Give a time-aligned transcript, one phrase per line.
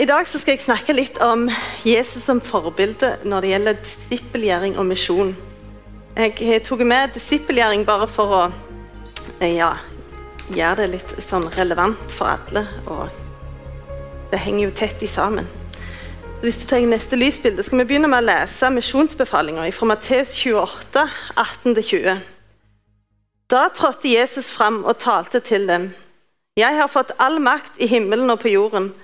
[0.00, 1.42] I dag skal jeg snakke litt om
[1.84, 5.34] Jesus som forbilde når det gjelder disippelgjøring og misjon.
[6.16, 8.38] Jeg tok med disippelgjøring bare for å
[9.42, 9.74] eh, ja,
[10.48, 12.62] gjøre det litt sånn relevant for alle.
[12.88, 15.50] Og det henger jo tett i sammen.
[16.38, 20.32] Så hvis du tar neste lysbilde, skal vi begynne med å lese misjonsbefalinga fra Matteus
[20.40, 21.04] 28,
[21.44, 22.24] 18-20.
[23.52, 25.90] Da trådte Jesus fram og talte til dem.
[26.56, 28.94] Jeg har fått all makt i himmelen og på jorden.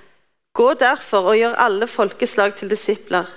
[0.56, 3.28] Gå derfor og gjør alle folkeslag til disipler.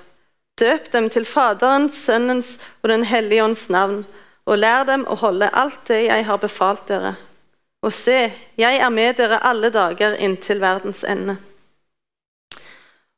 [0.59, 4.05] Døp dem til Faderens, Sønnens og Den hellige ånds navn,
[4.45, 7.17] og lær dem å holde alt det jeg har befalt dere.
[7.83, 11.35] Og se, jeg er med dere alle dager inntil verdens ende.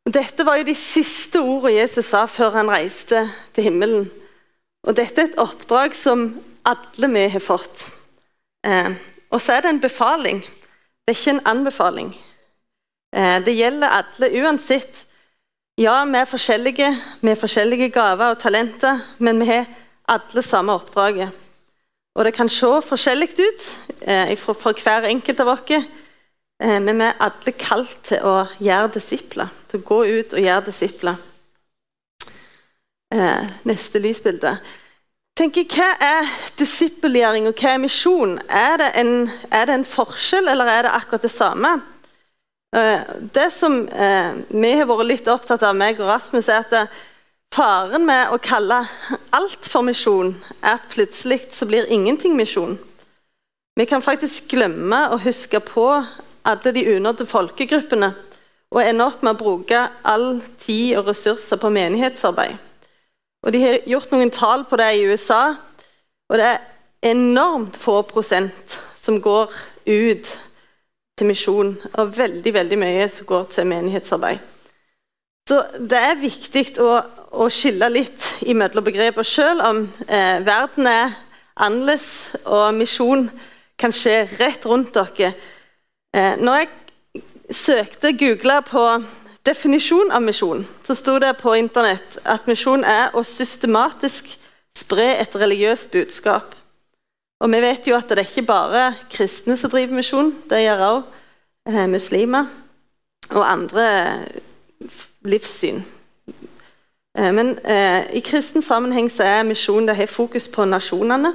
[0.05, 3.22] Dette var jo de siste ordene Jesus sa før han reiste
[3.54, 4.10] til himmelen.
[4.82, 6.26] Og dette er et oppdrag som
[6.66, 7.86] alle vi har fått.
[8.66, 8.98] Eh,
[9.30, 10.41] og så er det en befaling.
[10.41, 12.12] Det er ikke en anbefaling.
[13.15, 15.05] Eh, det gjelder alle uansett.
[15.79, 16.90] Ja, vi er forskjellige,
[17.21, 19.65] vi har forskjellige gaver og talenter, men vi har
[20.07, 21.31] alle samme oppdraget.
[22.15, 23.68] Og det kan se forskjellig ut
[24.01, 28.93] eh, for, hver enkelt av oss, eh, men vi er alle kalt til å gjøre
[28.98, 29.51] disipler.
[29.71, 31.20] Til å gå ut og gjøre disipler.
[33.12, 34.57] Eh, neste lysbilde.
[35.40, 36.27] Tenker, Hva er
[36.59, 38.37] disippelgjøring og hva er misjon?
[38.49, 41.79] Er er det en forskjell, eller er det akkurat det samme?
[42.76, 43.00] Eh,
[43.34, 46.94] det som eh, vi har vært litt opptatt av, meg og Rasmus, er at eh,
[47.52, 48.86] faren med å kalle
[49.36, 52.77] alt for misjon, er at plutselig så blir ingenting misjon.
[53.76, 55.88] Vi kan faktisk glemme å huske på
[56.48, 58.14] alle de unådde folkegruppene
[58.72, 62.55] og ende opp med å bruke all tid og ressurser på menighetsarbeid.
[63.44, 65.58] Og De har gjort noen tall på det i USA,
[66.31, 69.52] og det er enormt få prosent som går
[69.90, 70.31] ut
[71.17, 74.40] til misjon, og veldig veldig mye som går til menighetsarbeid.
[75.50, 75.57] Så
[75.90, 77.00] det er viktig å,
[77.44, 81.18] å skille litt imellom begreper, selv om eh, verden er
[81.62, 83.28] annerledes og misjon
[83.81, 85.34] kan skje rett rundt dere.
[86.16, 88.86] Eh, når jeg søkte googla på
[89.47, 94.30] definisjon av misjon, så sto det på internett at misjon er å systematisk
[94.78, 96.53] spre et religiøst budskap.
[97.41, 100.29] Og vi vet jo at det er ikke bare kristne som driver misjon.
[100.50, 101.00] Det gjør òg
[101.72, 102.52] eh, muslimer
[103.31, 103.88] og andre
[105.25, 105.81] livssyn.
[107.18, 111.34] Eh, men eh, i kristen sammenheng så er misjonen det har fokus på nasjonene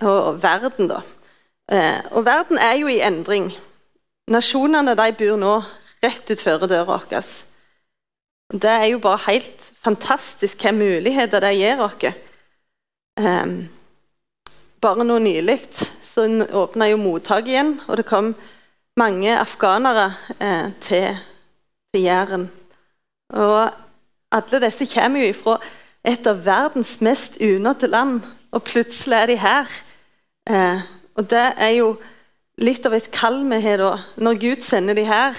[0.00, 0.88] og, og verden.
[0.88, 1.02] da.
[1.72, 3.50] Eh, og verden er jo i endring.
[4.30, 5.56] Nasjonene de bor nå
[6.04, 7.34] rett utfor døra vår.
[8.54, 12.12] Det er jo bare helt fantastisk hvilke muligheter det gir oss.
[13.14, 13.68] Um,
[14.84, 15.60] bare nå nylig
[16.14, 18.34] så åpna jo mottaket igjen, og det kom
[19.00, 21.16] mange afghanere eh, til,
[21.90, 22.44] til Jæren.
[23.34, 23.70] Og
[24.34, 25.56] alle disse kommer jo ifra
[26.04, 28.20] et av verdens mest unådde land,
[28.52, 29.72] og plutselig er de her.
[30.50, 30.84] Eh,
[31.16, 31.88] og det er jo
[32.62, 35.34] litt av et kall vi har da, når Gud sender de her.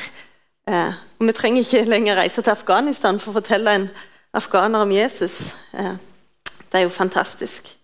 [0.67, 3.89] Eh, og Vi trenger ikke lenger reise til Afghanistan for å fortelle en
[4.35, 5.39] afghaner om Jesus.
[5.71, 5.95] Eh,
[6.65, 7.75] det er jo fantastisk.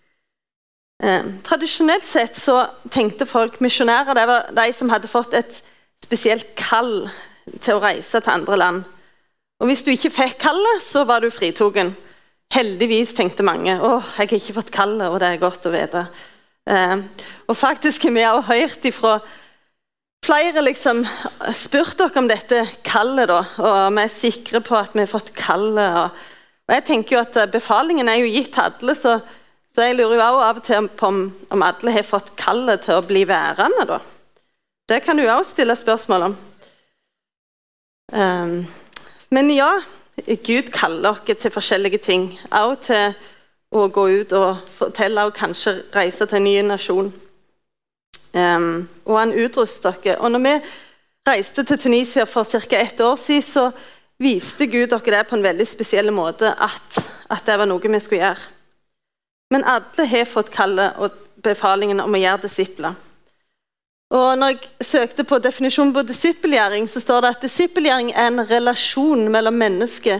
[1.01, 2.59] Eh, tradisjonelt sett så
[2.93, 5.55] tenkte folk misjonærer det var de som hadde fått et
[6.05, 7.07] spesielt kall
[7.57, 8.83] til å reise til andre land.
[9.61, 11.95] Og Hvis du ikke fikk kallet, så var du fritogen.
[12.53, 16.05] Heldigvis tenkte mange å, jeg har ikke fått kallet, og det er godt å vite.
[16.69, 16.97] Eh,
[17.49, 19.15] og faktisk har vi også hørt ifra
[20.21, 21.01] flere liksom
[21.57, 25.33] spurt dere om dette kallet, da, og vi er sikre på at vi har fått
[25.33, 25.97] kallet.
[25.97, 26.27] Og,
[26.71, 29.17] jeg tenker jo at Befalingen er jo gitt til alle, så
[29.71, 32.83] så jeg lurer jo også av og til på om, om alle har fått kallet
[32.83, 34.01] til å bli værende, da.
[34.91, 36.37] Det kan du òg stille spørsmål om.
[38.11, 38.57] Um,
[39.31, 39.69] men ja,
[40.43, 42.27] Gud kaller oss til forskjellige ting.
[42.51, 43.13] Også til
[43.71, 47.13] å gå ut og fortelle og kanskje reise til en ny nasjon.
[48.35, 50.17] Um, og han utruster oss.
[50.19, 50.55] Og når vi
[51.29, 52.75] reiste til Tunisia for ca.
[52.75, 53.71] ett år siden, så
[54.19, 57.99] viste Gud dere det på en veldig spesiell måte at, at det var noe vi
[57.99, 58.51] skulle gjøre.
[59.51, 62.95] Men alle har fått kallet og befalingen om å gjøre disipler.
[64.11, 68.43] Og når jeg søkte på definisjonen på disippelgjøring, så står det at disippelgjøring er en
[68.47, 70.19] relasjon mellom mennesker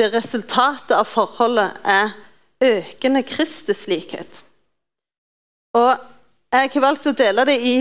[0.00, 2.14] der resultatet av forholdet er
[2.64, 4.42] økende Kristuslikhet.
[5.76, 5.92] Og
[6.52, 7.76] jeg har valgt å dele det i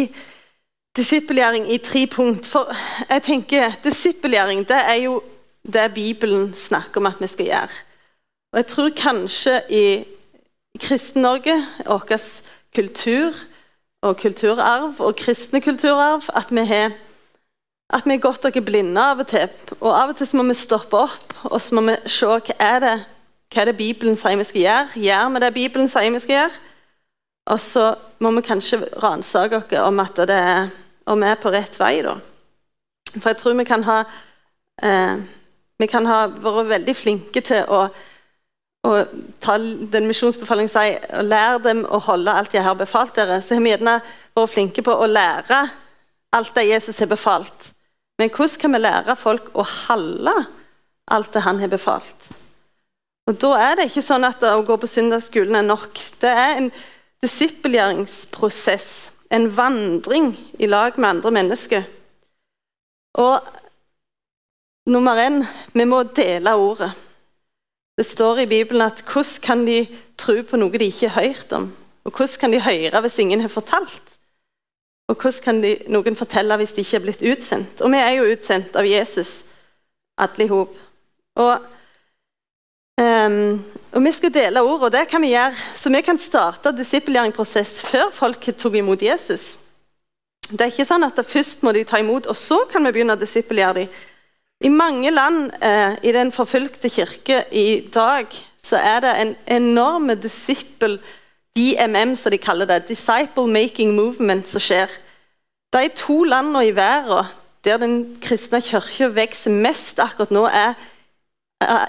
[0.95, 2.47] disippelgjøring i tre punkt.
[2.47, 2.71] For
[3.07, 5.21] jeg tenker disippelgjøring det er jo
[5.63, 7.79] det Bibelen snakker om at vi skal gjøre.
[8.53, 9.85] Og jeg tror kanskje i
[10.79, 11.55] Kristen-Norge,
[11.85, 12.05] vår
[12.75, 13.33] kultur
[14.03, 16.91] og kulturarv og kristne kulturarv, at vi har
[17.93, 19.49] at vi er godt dere blinde av og til.
[19.79, 22.79] Og av og til må vi stoppe opp og så må vi se hva er
[22.81, 22.95] det,
[23.53, 25.03] hva er det Bibelen sier vi skal gjøre.
[25.05, 26.63] Gjør vi det Bibelen sier vi skal gjøre?
[27.53, 27.85] Og så
[28.19, 30.69] må vi kanskje ransake oss om at det er,
[31.05, 32.01] om vi er på rett vei.
[32.01, 32.15] da.
[33.19, 33.99] For jeg tror vi kan ha
[34.81, 35.21] eh,
[35.77, 37.85] vi kan ha vært veldig flinke til å,
[38.85, 38.91] å
[39.41, 43.41] ta den misjonsbefalingen sier, og lære dem å holde alt jeg har befalt dere.
[43.41, 43.99] Så har vi gjerne
[44.35, 45.61] vært flinke på å lære
[46.35, 47.71] alt det Jesus har befalt.
[48.19, 50.33] Men hvordan kan vi lære folk å holde
[51.11, 52.29] alt det han har befalt?
[53.25, 55.97] Og Da er det ikke sånn at å gå på søndagsskolen er nok.
[56.21, 56.69] Det er en
[57.25, 58.89] disippelgjøringsprosess,
[59.33, 61.87] en vandring i lag med andre mennesker.
[63.17, 63.47] Og
[64.93, 65.41] nummer én
[65.73, 66.91] vi må dele ordet.
[67.97, 69.85] Det står i Bibelen at hvordan kan de
[70.19, 71.69] tro på noe de ikke har hørt om?
[72.05, 74.17] Og hvordan kan de høre hvis ingen har fortalt?
[75.07, 77.81] Og hvordan kan de, noen fortelle hvis de ikke er blitt utsendt?
[77.81, 79.43] Og vi er jo utsendt av Jesus,
[80.17, 80.73] alle i hop.
[81.35, 81.67] Og,
[83.01, 83.37] um,
[83.91, 85.55] og, vi skal dele ord, og det kan vi gjøre.
[85.77, 89.53] Så vi kan starte disippelgjøringsprosess før folk tok imot Jesus.
[90.49, 93.15] Det er ikke sånn at Først må de ta imot, og så kan vi begynne
[93.15, 93.95] å disippelgjøre dem.
[94.63, 98.27] I mange land eh, i den forfulgte kirke i dag
[98.61, 100.99] så er det en enorm disippel
[101.55, 102.87] DMM, som de kaller det.
[102.87, 104.91] Disciple Making Movement, som skjer.
[105.73, 107.27] De to landene i verden
[107.65, 110.75] der den kristne kirka vokser mest akkurat nå, er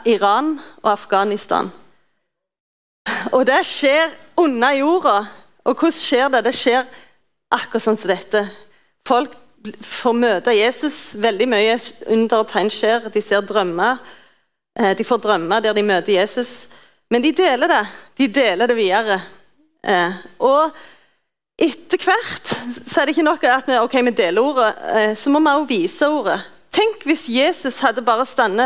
[0.08, 1.68] Iran og Afghanistan.
[3.32, 5.18] Og det skjer under jorda.
[5.64, 6.44] Og hvordan skjer det?
[6.44, 6.86] Det skjer
[7.52, 8.46] akkurat sånn som dette.
[9.06, 9.34] Folk
[9.80, 11.14] får møte Jesus.
[11.18, 11.76] Veldig mye
[12.12, 13.08] under og tegn skjer.
[13.12, 14.02] De ser drømmer.
[14.78, 16.66] Eh, de får drømmer der de møter Jesus.
[17.10, 17.84] Men de deler det.
[18.18, 19.20] De deler det videre.
[19.86, 20.74] Eh, og
[21.56, 22.52] etter hvert
[22.84, 25.52] så er det ikke nok at vi, okay, vi deler ordet, eh, så må vi
[25.54, 26.40] også vise ordet.
[26.74, 28.60] Tenk hvis Jesus hadde bare stått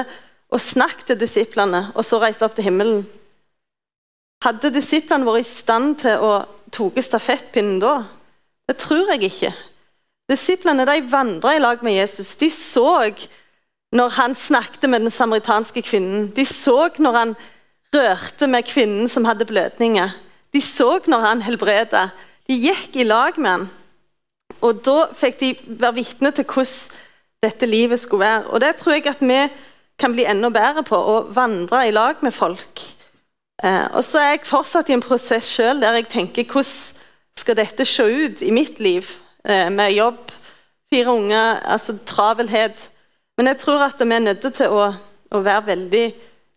[0.51, 3.05] og snakket til disiplene, og så reist opp til himmelen.
[4.43, 6.33] Hadde disiplene vært i stand til å
[6.75, 7.95] ta stafettpinnen da?
[8.67, 9.53] Det tror jeg ikke.
[10.31, 12.37] Disiplene de vandra i lag med Jesus.
[12.39, 13.11] De så
[13.93, 16.29] når han snakket med den samaritanske kvinnen.
[16.37, 17.35] De så når han
[17.95, 20.15] rørte med kvinnen som hadde blødninger.
[20.55, 22.09] De så når han helbreda.
[22.47, 23.69] De gikk i lag med ham.
[24.61, 26.97] Og Da fikk de være vitne til hvordan
[27.43, 28.47] dette livet skulle være.
[28.47, 29.49] Og Det tror jeg at vi
[29.99, 32.81] kan bli enda bedre på, å vandre i lag med folk.
[33.63, 36.97] Eh, og så er jeg fortsatt i en prosess sjøl der jeg tenker hvordan
[37.37, 39.05] skal dette se ut i mitt liv?
[39.45, 40.33] Eh, med jobb,
[40.93, 42.91] fire unger, altså travelhet.
[43.37, 44.91] Men jeg tror at vi er nødt til å,
[45.31, 46.07] å være veldig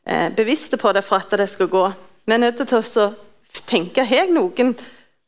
[0.07, 1.85] eh, bevisste på det for at det skal gå.
[2.25, 3.07] Vi er nødt til å
[3.69, 4.73] tenke har jeg noen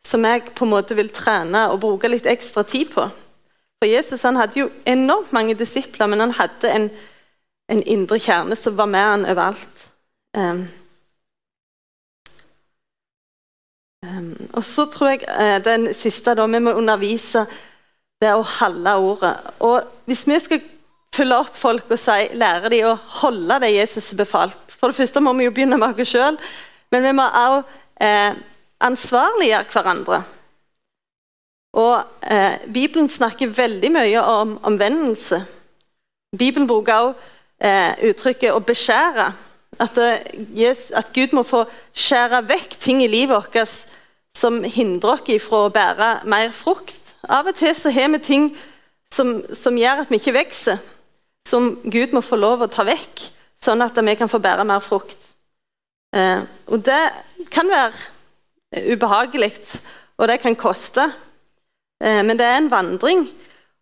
[0.06, 3.08] som jeg på en måte vil trene og bruke litt ekstra tid på.
[3.80, 6.90] For Jesus han hadde jo enormt mange disipler, men han hadde en,
[7.72, 9.88] en indre kjerne som var med han overalt.
[10.38, 10.66] Um,
[14.54, 17.46] og så tror jeg uh, den siste da, Vi må undervise
[18.22, 19.36] det å holde ordet.
[19.60, 20.64] Og Hvis vi skal
[21.16, 25.00] følge opp folk og si, lære dem å holde det Jesus har befalt For det
[25.00, 26.40] første må vi jo begynne med oss sjøl,
[26.92, 27.62] men vi må også
[28.04, 28.36] eh,
[28.86, 30.20] ansvarliggjøre hverandre.
[31.76, 31.96] Og
[32.32, 35.40] eh, Bibelen snakker veldig mye om omvendelse.
[36.38, 37.32] Bibelen bruker også
[37.64, 39.32] eh, uttrykket 'å beskjære'.
[39.80, 39.98] At,
[40.56, 43.88] yes, at, Gud må få skjære vekk ting i livet vårt
[44.36, 47.16] som hindrer oss fra å bære mer frukt.
[47.30, 48.50] Av og til så har vi ting
[49.14, 50.82] som, som, gjør at vi ikke vokser,
[51.48, 53.24] som Gud må få lov å ta vekk,
[53.62, 55.32] sånn at vi kan få bære mer frukt.
[56.16, 57.02] Eh, og det
[57.54, 59.54] kan være ubehagelig,
[60.18, 61.08] og det kan koste.
[62.04, 63.28] Eh, men det er en vandring.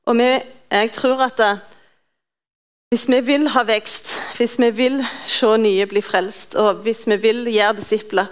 [0.05, 0.29] Og vi,
[0.71, 1.51] jeg tror at det,
[2.93, 7.17] hvis vi vil ha vekst, hvis vi vil se nye bli frelst, og hvis vi
[7.23, 8.27] vil gjøre disipler,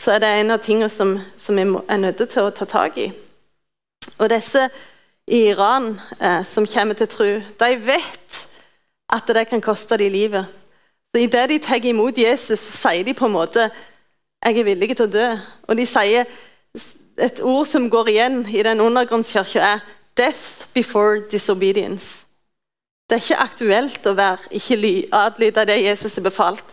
[0.00, 2.98] så er det en av tingene som, som vi er nødt til å ta tak
[2.98, 3.12] i.
[4.18, 4.68] Og disse
[5.26, 8.46] i Iran eh, som kommer til tro, de vet
[9.12, 10.46] at det kan koste dem livet.
[11.14, 13.70] Så Idet de tar imot Jesus, sier de på en måte
[14.44, 15.38] 'Jeg er villig til å dø'.
[15.68, 16.24] Og de sier
[17.18, 19.78] et ord som går igjen i den undergrunnskirka, er
[20.16, 22.24] 'death before disobedience'.
[23.10, 26.64] Det er ikke aktuelt å være ikke adlyde det Jesus har befalt.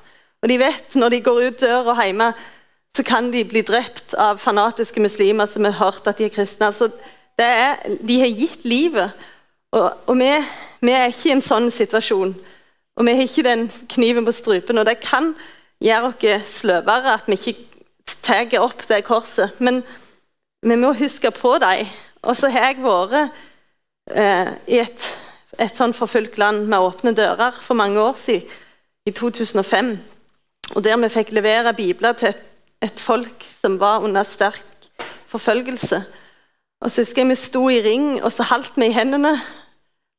[0.41, 2.33] Og de vet når de går ut døra hjemme,
[2.97, 6.67] så kan de bli drept av fanatiske muslimer som har hørt at de er kristne.
[6.67, 6.89] Altså,
[7.39, 9.11] er, de har gitt livet.
[9.71, 10.29] Og, og vi,
[10.83, 12.33] vi, er ikke i en sånn situasjon.
[12.99, 14.81] Og vi har ikke den kniven på strupen.
[14.81, 15.31] Og det kan
[15.81, 19.55] gjøre oss sløvere at vi ikke tar opp det korset.
[19.63, 19.81] Men
[20.61, 21.87] vi må huske på dem.
[22.21, 23.31] Og så har jeg vært
[24.11, 25.07] eh, i et,
[25.57, 28.59] et sånn forfulgt land med åpne dører for mange år siden,
[29.07, 29.95] i 2005.
[30.75, 32.43] Og Der vi fikk levere bibler til et,
[32.81, 34.89] et folk som var under sterk
[35.31, 36.01] forfølgelse.
[36.81, 39.35] Og så husker jeg Vi sto i ring, og så haldt vi i hendene.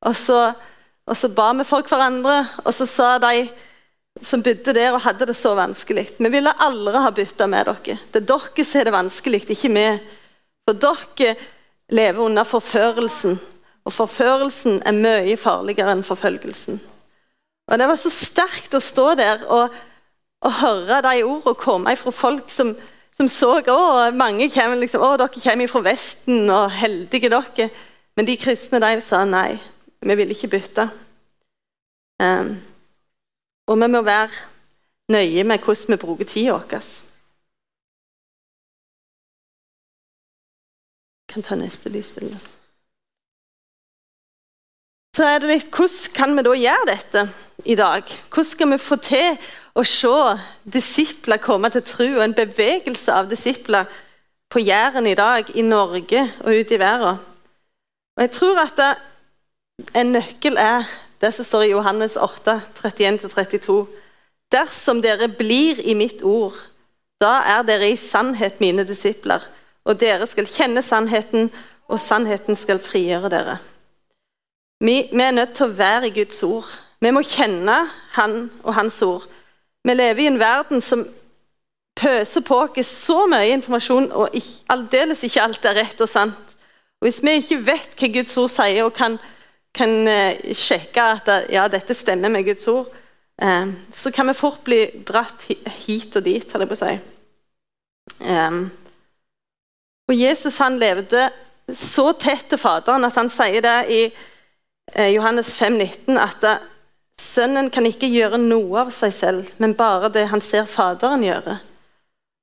[0.02, 0.52] Og så,
[1.06, 3.48] og så ba vi for hverandre, og så sa de
[4.22, 7.98] som bodde der og hadde det så vanskelig Vi ville aldri ha bytta med dere.
[8.12, 9.86] Det er dere som har det vanskelig, ikke vi.
[10.68, 11.34] For dere
[11.90, 13.40] lever under forførelsen,
[13.84, 16.80] og forførelsen er mye farligere enn forfølgelsen.
[17.68, 19.72] Og Det var så sterkt å stå der og,
[20.42, 22.72] og høre de ordene komme fra folk som,
[23.16, 23.82] som så å,
[24.18, 27.68] mange kommer liksom, å, dere kommer fra Vesten, og heldige dere.
[28.18, 29.56] Men de kristne de sa nei,
[30.02, 30.88] vi vil ikke bytte.
[32.22, 32.56] Um,
[33.70, 36.90] og vi må være nøye med hvordan vi bruker tida vår.
[41.32, 42.40] Kan ta neste lysbilde.
[45.16, 47.22] Så er det litt, Hvordan kan vi da gjøre dette
[47.68, 48.12] i dag?
[48.32, 49.38] Hvordan skal vi få til
[49.74, 50.16] å se
[50.68, 53.88] disipler komme til tro, og en bevegelse av disipler
[54.52, 57.22] på Jæren i dag, i Norge og ute i verden?
[58.16, 58.82] Og Jeg tror at
[59.96, 60.84] en nøkkel er
[61.22, 63.86] det som står i Johannes 8, 31-32.
[64.52, 66.56] Dersom dere blir i mitt ord,
[67.22, 69.40] da er dere i sannhet mine disipler,
[69.86, 71.50] og dere skal kjenne sannheten,
[71.88, 73.56] og sannheten skal frigjøre dere.
[74.82, 76.66] Vi, vi er nødt til å være i Guds ord.
[77.02, 77.84] Vi må kjenne
[78.16, 79.26] Han og Hans ord.
[79.82, 81.04] Vi lever i en verden som
[81.98, 84.34] pøser på oss så mye informasjon, og
[84.72, 86.56] aldeles ikke alt er rett og sant.
[87.02, 89.18] Hvis vi ikke vet hva Guds ord sier, og kan
[89.72, 92.90] kan eh, sjekke at ja, dette stemmer med Guds ord,
[93.42, 95.46] eh, så kan vi fort bli dratt
[95.86, 96.94] hit og dit, holder jeg på å si.
[100.10, 101.30] Og Jesus han levde
[101.78, 106.46] så tett til Faderen at han sier det i eh, Johannes 5, 19, at
[107.20, 111.58] sønnen kan ikke gjøre noe av seg selv, men bare det han ser Faderen gjøre.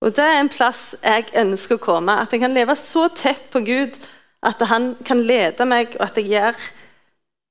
[0.02, 2.16] Og Det er en plass jeg ønsker å komme.
[2.22, 3.98] At jeg kan leve så tett på Gud
[4.46, 6.68] at han kan lede meg, og at jeg gjør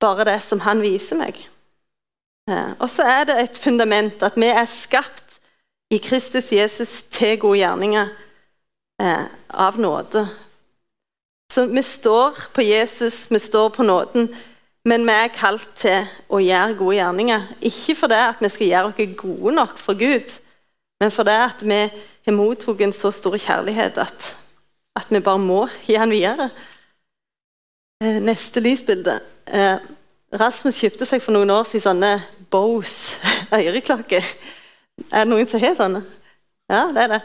[0.00, 1.36] bare det som han viser meg.
[2.48, 5.36] Eh, og så er det et fundament at vi er skapt
[5.92, 8.08] i Kristus Jesus til gode gjerninger
[9.02, 10.24] eh, av nåde.
[11.52, 14.28] Så vi står på Jesus, vi står på nåden,
[14.88, 17.46] men vi er kalt til å gjøre gode gjerninger.
[17.68, 20.38] Ikke fordi vi skal gjøre oss gode nok for Gud,
[21.02, 21.36] men fordi
[21.68, 21.80] vi
[22.26, 24.32] har mottatt en så stor kjærlighet at,
[24.96, 26.48] at vi bare må gi den videre.
[28.02, 29.18] Eh, neste lysbilde.
[29.46, 29.76] Eh,
[30.38, 32.12] Rasmus kjøpte seg for noen år siden sånne
[32.52, 33.16] Bose
[33.58, 34.24] øreklokker.
[35.08, 36.04] Er det noen som har sånne?
[36.68, 37.20] Ja, det er det.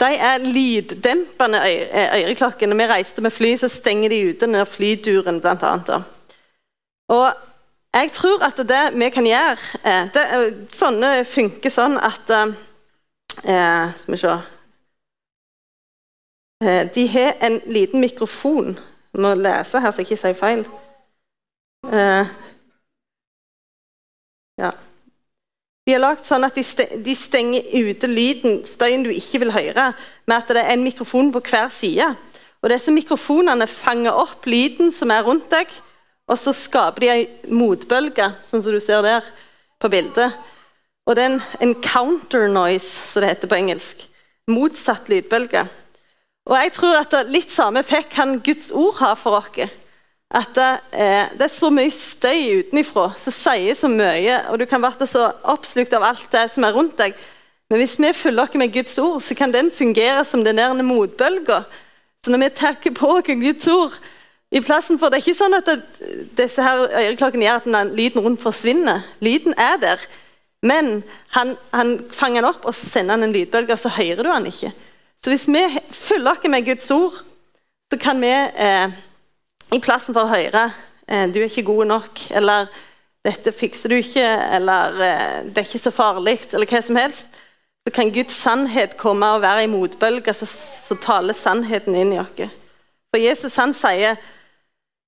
[0.00, 2.68] De er lyddempende øreklokker.
[2.68, 6.06] Når vi reiste med fly, så stenger de ute når flyturen, blant annet.
[7.08, 7.30] Og
[7.94, 10.24] jeg tror at det vi kan gjøre det,
[10.74, 14.34] Sånne funker sånn at eh, Skal vi se
[16.96, 18.74] De har en liten mikrofon
[19.16, 20.66] jeg må lese her så jeg ikke sier feil.
[24.60, 24.74] Ja.
[25.86, 29.86] De har lagd sånn at de stenger ute lyden, støyen du ikke vil høre,
[30.28, 32.10] med at det er en mikrofon på hver side.
[32.60, 35.72] Og Disse mikrofonene fanger opp lyden som er rundt deg,
[36.26, 39.26] og så skaper de en motbølge, sånn som du ser der
[39.82, 40.34] på bildet.
[41.06, 44.02] Og det er en, counter noise, som det heter på engelsk.
[44.50, 45.62] Motsatt lydbølge.
[46.46, 49.70] Og jeg tror at Litt samme effekt kan Guds ord ha for oss.
[50.34, 54.66] At det, eh, det er så mye støy utenifra som sier så mye, og du
[54.66, 57.14] kan være så oppslukt av alt det som er rundt deg.
[57.70, 60.74] Men hvis vi følger oss med Guds ord, så kan den fungere som den der
[60.82, 61.62] motbølga.
[62.24, 63.94] Så når vi takker på oss Guds ord
[64.56, 65.80] i plassen for Det er ikke sånn at det,
[66.38, 69.04] disse her øreklokkene gjør at den, lyden rundt forsvinner.
[69.24, 70.04] Lyden er der.
[70.64, 71.02] Men
[71.36, 74.48] han, han fanger den opp, og sender han en lydbølge, og så hører du den
[74.50, 74.72] ikke.
[75.22, 77.20] Så hvis vi følger oss med Guds ord,
[77.92, 78.94] så kan vi eh,
[79.76, 80.68] i plassen for å høre
[81.06, 82.70] eh, 'du er ikke god nok', eller
[83.26, 87.26] 'dette fikser du ikke', eller eh, 'det er ikke så farlig', eller hva som helst,
[87.86, 90.46] så kan Guds sannhet komme og være i motbølge, så,
[90.88, 92.48] så taler sannheten inn i oss.
[93.12, 94.16] For Jesus han sier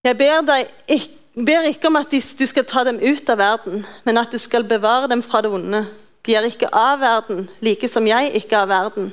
[0.04, 1.14] 'Jeg ber deg ikke
[1.46, 4.64] ber ikke om at du skal ta dem ut av verden, men at du skal
[4.64, 5.86] bevare dem fra det onde.
[6.26, 9.12] De er ikke av verden, like som jeg ikke er av verden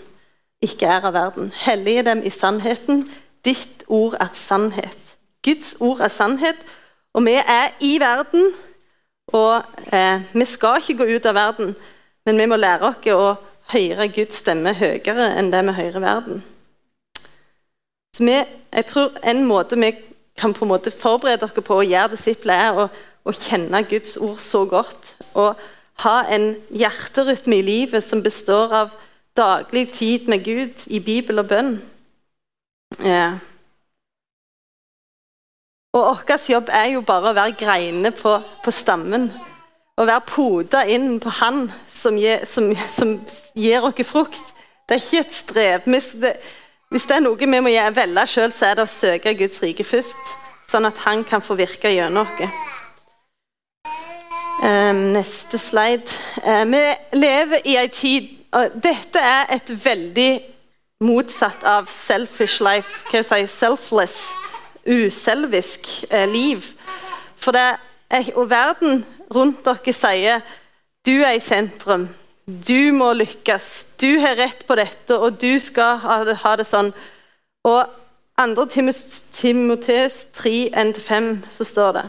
[0.66, 1.52] ikke er av verden.
[1.66, 3.06] Hellige dem i sannheten.
[3.46, 5.16] Ditt ord er sannhet.
[5.46, 6.58] Guds ord er sannhet,
[7.14, 8.54] og vi er i verden.
[9.34, 9.62] Og
[9.94, 11.76] eh, vi skal ikke gå ut av verden,
[12.26, 13.36] men vi må lære oss å
[13.74, 16.44] høre Guds stemme høyere enn det vi hører verden.
[18.16, 18.36] Så vi,
[18.72, 19.92] jeg tror En måte vi
[20.38, 22.88] kan på en måte forberede dere på å gjøre disipler, er å
[23.26, 25.16] å kjenne Guds ord så godt.
[25.34, 25.58] Og
[26.04, 28.94] ha en hjerterytme i livet som består av
[29.38, 31.76] daglig tid med Gud i Bibel og bønn.
[33.04, 33.38] Ja.
[35.96, 39.30] Og vår jobb er jo bare å være greiner på, på stammen.
[39.96, 43.16] Å være poda inn på Han som gir, som, som
[43.56, 44.54] gir oss frukt.
[44.86, 45.88] Det er ikke et strev.
[46.90, 49.84] Hvis det, er noe vi må velge sjøl, så er det å søke Guds rike
[49.84, 50.34] først.
[50.66, 52.62] Sånn at Han kan få virke gjennom oss.
[54.66, 56.10] Um, neste slide.
[56.46, 56.82] Uh, vi
[57.20, 58.32] lever i en tid
[58.80, 60.30] Dette er et veldig
[61.04, 63.04] motsatt av selfish life.
[63.10, 64.22] Hva jeg sier, Selfless,
[64.88, 66.64] uselvisk uh, liv.
[67.36, 67.66] For det
[68.10, 69.04] er, og verden
[69.36, 70.46] rundt dere sier
[71.06, 72.08] du er i sentrum.
[72.46, 73.86] Du må lykkes.
[73.98, 76.92] Du har rett på dette, og du skal ha det, sånn.
[77.66, 77.96] Og
[78.38, 78.68] 2.
[79.34, 82.06] Timoteus 3, 1-5 så står det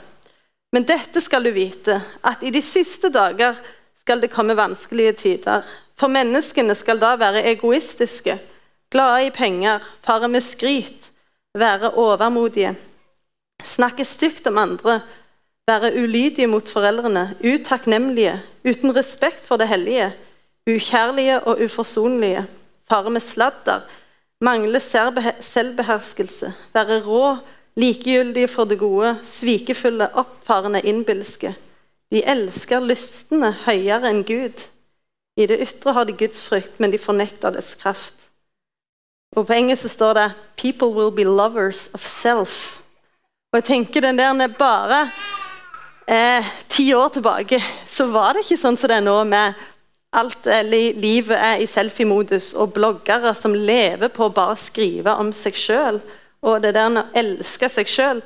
[0.76, 3.56] men dette skal du vite, at i de siste dager
[3.96, 5.62] skal det komme vanskelige tider.
[5.96, 8.34] For menneskene skal da være egoistiske,
[8.92, 11.08] glade i penger, fare med skryt,
[11.56, 12.74] være overmodige,
[13.64, 14.98] snakke stygt om andre,
[15.66, 18.36] være ulydige mot foreldrene, utakknemlige,
[18.68, 20.12] uten respekt for det hellige,
[20.66, 22.46] ukjærlige og uforsonlige,
[22.88, 23.80] fare med sladder,
[24.40, 24.80] mangle
[25.40, 27.36] selvbeherskelse, være rå,
[27.76, 31.54] likegyldige for det gode, svikefulle, oppfarende, innbilske.
[32.12, 34.66] De elsker lystene høyere enn Gud.
[35.36, 38.30] I det ytre har de Guds frykt, men de fornekter dets kraft.
[39.36, 42.80] Og På engelsk står det 'People will be lovers of self'.
[43.52, 45.10] Og jeg tenker den der Bare
[46.08, 49.54] eh, ti år tilbake så var det ikke sånn som det er nå, med
[50.16, 55.32] alt eh, livet er i selfie-modus, og bloggere som lever på å bare skrive om
[55.36, 56.00] seg sjøl
[56.46, 58.22] og det der å elske seg sjøl.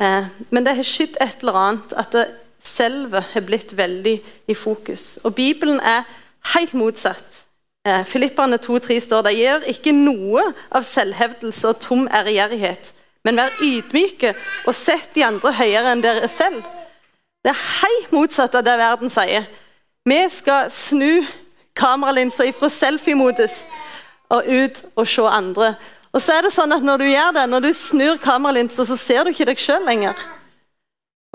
[0.00, 2.26] Eh, men det har skjedd et eller annet, at det
[2.66, 4.16] selve har blitt veldig
[4.50, 5.16] i fokus.
[5.24, 6.06] Og Bibelen er
[6.54, 7.42] helt motsatt.
[7.86, 10.42] Eh, Filipperne 2,3 står det gjør ikke noe
[10.74, 12.92] av selvhevdelse og tom ærgjerrighet,
[13.24, 14.34] men vær ydmyke
[14.66, 16.66] og sett de andre høyere enn dere selv.
[17.46, 19.46] Det er helt motsatt av det verden sier.
[20.06, 21.26] Vi skal snu
[21.76, 23.64] kameralinsa fra selfie-modus
[24.30, 25.74] og ut og se andre.
[26.14, 28.96] Og så er det sånn at Når du gjør det, når du snur kameralinsa, så
[28.96, 30.14] ser du ikke deg sjøl lenger.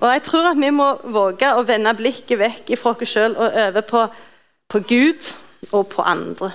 [0.01, 3.59] Og Jeg tror at vi må våge å vende blikket vekk fra oss sjøl og
[3.67, 4.07] over på,
[4.71, 5.33] på Gud
[5.71, 6.51] og på andre.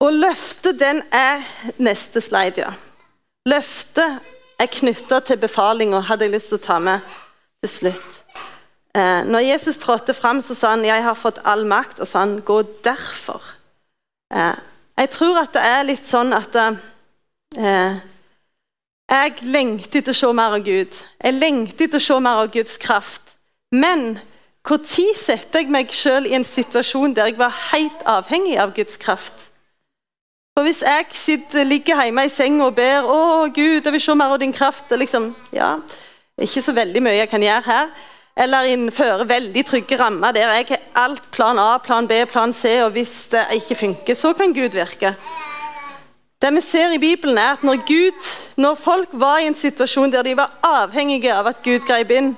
[0.00, 1.42] Og løftet, den er
[1.76, 2.72] neste slide, ja.
[3.50, 4.22] Løftet
[4.60, 7.04] er knytta til befalinga, hadde jeg lyst til å ta med
[7.60, 8.20] til slutt.
[8.96, 12.18] Eh, når Jesus trådte fram, så sa han 'Jeg har fått all makt', og sa
[12.18, 13.42] han 'gå derfor'.
[14.34, 14.54] Eh,
[14.98, 16.56] jeg tror at det er litt sånn at
[17.58, 17.96] eh,
[19.10, 21.02] Jeg lengter etter å se mer av Gud.
[21.24, 23.34] Jeg lengter etter å se mer av Guds kraft.
[23.72, 24.20] Men
[24.68, 28.96] når setter jeg meg selv i en situasjon der jeg var helt avhengig av Guds
[28.96, 29.50] kraft?
[30.56, 34.14] For Hvis jeg sitter, ligger hjemme i senga og ber 'Å, Gud, jeg vil se
[34.14, 35.78] mer av din kraft' liksom, ja,
[36.38, 37.88] ikke så veldig mye jeg kan gjøre her
[38.40, 42.78] eller innføre veldig trygge rammer der jeg har alt plan A, plan B, plan C,
[42.84, 45.14] og hvis det ikke funker, så kan Gud virke.
[46.40, 50.12] Det vi ser i Bibelen er at når, Gud, når folk var i en situasjon
[50.12, 52.32] der de var avhengige av at Gud grep inn,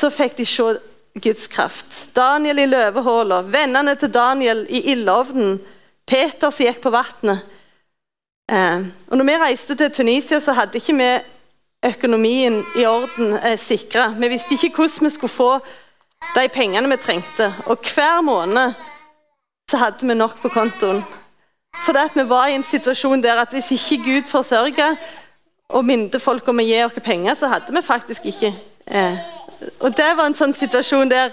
[0.00, 0.72] så fikk de se
[1.22, 2.08] Guds kraft.
[2.14, 5.60] Daniel i løvehåla, vennene til Daniel i ildovnen,
[6.08, 7.46] Peter som gikk på vannet.
[8.50, 11.08] Eh, når vi reiste til Tunisia, så hadde ikke vi
[11.86, 14.08] økonomien i orden eh, sikra.
[14.18, 15.52] Vi visste ikke hvordan vi skulle få
[16.34, 17.52] de pengene vi trengte.
[17.66, 18.74] Og hver måned
[19.70, 21.04] så hadde vi nok på kontoen.
[21.84, 24.94] Fordi at vi var i en situasjon der at hvis ikke Gud forsørga
[25.68, 28.54] og minte folk om å gi oss penger, så hadde vi faktisk ikke
[28.86, 29.18] eh.
[29.80, 31.32] Og det var en sånn situasjon der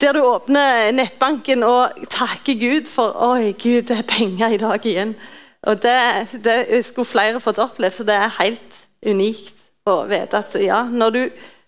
[0.00, 4.86] der du åpner nettbanken og takker Gud for Oi, Gud, det er penger i dag
[4.86, 5.12] igjen.
[5.68, 5.96] Og det,
[6.44, 8.69] det skulle flere fått oppleve, for det er helt
[9.06, 9.56] unikt
[9.88, 11.20] å vite at ja, når du,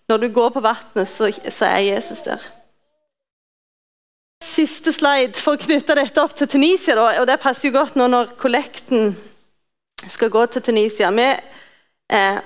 [0.09, 2.41] når du går på vannet, så, så, er Jesus der.
[4.43, 6.95] Siste slide for å knytte dette opp til Tunisia.
[6.99, 9.15] Da, og Det passer jo godt nå når kollekten
[10.11, 11.09] skal gå til Tunisia.
[11.11, 11.39] Med,
[12.11, 12.39] eh,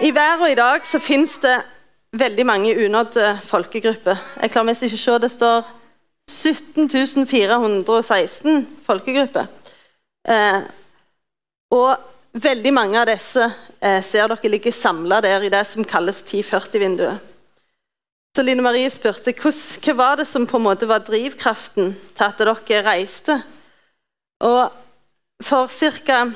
[0.00, 1.56] I verden i dag så finnes det
[2.16, 4.16] veldig mange unådde folkegrupper.
[4.42, 5.64] Jeg klarer mest ikke å se, Det står
[6.30, 9.46] 17 416 folkegrupper.
[10.28, 10.62] Eh,
[11.70, 11.96] og
[12.36, 13.40] Veldig mange av disse
[13.80, 17.22] eh, ser dere ligger samla der i det som kalles 1040-vinduet.
[18.36, 22.42] Så Line Marie spurte hva var det som på en måte var drivkraften til at
[22.42, 23.38] dere reiste.
[24.44, 24.68] Og
[25.44, 26.32] For ca.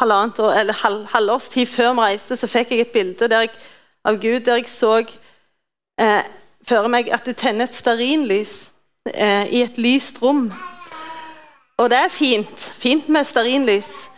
[0.00, 3.50] halvannet år, eller halv, halvårs tid før vi reiste, så fikk jeg et bilde jeg
[4.04, 4.98] av Gud der jeg så
[6.00, 6.22] eh,
[6.66, 8.70] for meg at du tenner et stearinlys
[9.14, 10.52] eh, i et lyst rom.
[11.78, 12.70] Og det er fint.
[12.78, 14.09] Fint med stearinlys.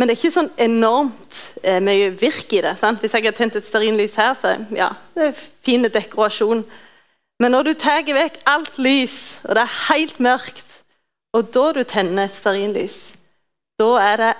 [0.00, 2.70] Men det er ikke sånn enormt eh, mye virk i det.
[2.80, 3.02] Sant?
[3.02, 6.62] Hvis jeg har tent et stearinlys her, så ja, det er fin dekorasjon.
[7.40, 10.80] Men når du tar vekk alt lys, og det er helt mørkt,
[11.36, 12.96] og da du tenner et stearinlys,
[13.76, 14.30] da er det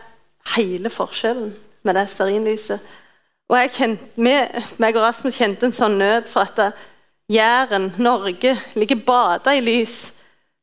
[0.56, 1.52] hele forskjellen
[1.84, 2.96] med det stearinlyset.
[3.52, 4.26] Og jeg kjente,
[4.80, 6.72] meg og Rasmus kjente en sånn nød for at
[7.30, 10.06] Jæren, Norge, ligger bada i lys.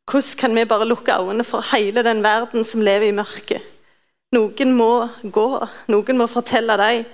[0.10, 3.77] Hvordan kan vi bare lukke øynene for hele den verden som lever i mørket?
[4.36, 5.48] Noen må gå,
[5.88, 7.06] noen må fortelle dem.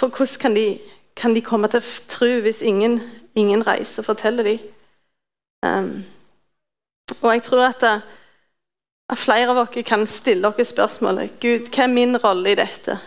[0.00, 0.66] For hvordan kan de,
[1.16, 3.00] kan de komme til tro hvis ingen,
[3.34, 4.58] ingen reiser og forteller dem?
[5.64, 6.04] Um,
[7.22, 8.00] og jeg tror at, eh,
[9.08, 12.98] at flere av dere kan stille dere spørsmålet Gud, hva er min rolle i dette?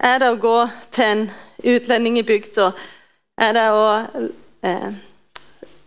[0.00, 0.56] Er det å gå
[0.92, 1.24] til en
[1.72, 2.70] utlending i bygda?
[3.40, 3.86] Er det å
[4.66, 4.92] eh,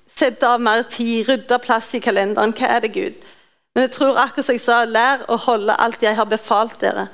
[0.10, 2.54] sette av mer tid, rydde plass i kalenderen?
[2.58, 3.32] Hva er det, Gud?
[3.74, 7.08] Men jeg tror akkurat som jeg sa, lær å holde alt jeg har befalt dere.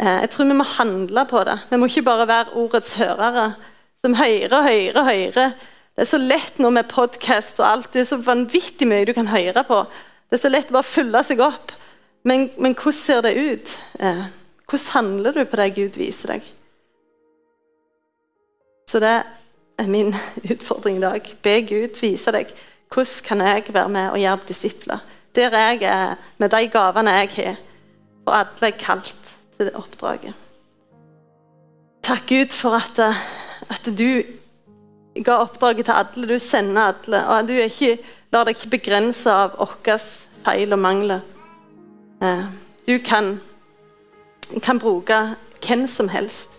[0.00, 1.56] Eh, jeg tror vi må handle på det.
[1.70, 3.50] Vi må ikke bare være ordets hørere
[3.98, 5.52] som hører hører hører
[5.98, 7.88] det er så lett nå med podkast og alt.
[7.90, 9.80] Det er så vanvittig mye du kan høre på.
[10.30, 11.72] Det er så lett å bare fylle seg opp.
[12.22, 13.72] Men, men hvordan ser det ut?
[13.98, 14.20] Eh,
[14.70, 16.46] hvordan handler du på det Gud viser deg?
[18.86, 19.16] Så det
[19.82, 20.14] er min
[20.54, 21.32] utfordring i dag.
[21.42, 22.54] Be Gud vise deg
[22.94, 25.02] hvordan kan jeg være med og gjøre disipler.
[25.38, 27.58] Der jeg er, med de gavene jeg har.
[28.24, 30.34] For alle er kalt til det oppdraget.
[32.02, 33.20] Takk Gud for at, eh,
[33.70, 34.22] at du
[35.24, 36.28] ga oppdraget til alle.
[36.28, 37.28] Du sender alle.
[37.28, 37.98] og Du ikke,
[38.32, 39.98] lar deg ikke begrense av våre
[40.44, 41.20] feil og mangler.
[42.22, 42.44] Eh,
[42.86, 43.40] du kan,
[44.62, 46.50] kan bruke hvem som helst.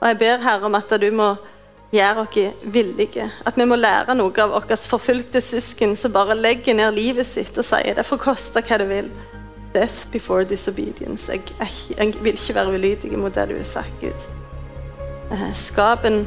[0.00, 1.34] Og Jeg ber Herre om at du må
[1.94, 3.30] gjøre oss villige.
[3.46, 7.58] At vi må lære noe av våre forfulgte søsken som bare legger ned livet sitt
[7.58, 9.10] og sier det får koste hva det vil.
[9.74, 11.30] Death before disobedience.
[11.30, 14.24] Jeg, jeg, jeg vil ikke være ulydig mot det du har sagt, Gud.
[15.30, 16.24] Eh, skap en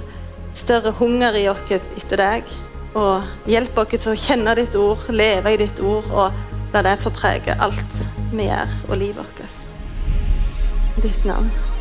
[0.56, 2.56] større hunger i oss etter deg.
[2.96, 6.96] Og hjelp oss til å kjenne ditt ord, leve i ditt ord, og la det
[7.04, 8.02] få prege alt
[8.34, 9.62] vi gjør, og livet vårt.
[10.98, 11.73] I ditt navn.